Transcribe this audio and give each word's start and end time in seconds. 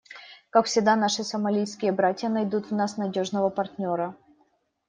Как 0.49 0.65
всегда, 0.65 0.95
наши 0.95 1.23
сомалийские 1.23 1.91
братья 1.91 2.27
найдут 2.27 2.71
в 2.71 2.71
нас 2.73 2.97
надежного 2.97 3.51
партнера. 3.51 4.15